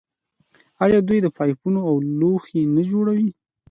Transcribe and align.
آیا 0.83 0.99
دوی 1.07 1.19
پایپونه 1.37 1.79
او 1.89 1.95
لوښي 2.19 2.61
نه 2.75 2.83
جوړوي؟ 2.91 3.29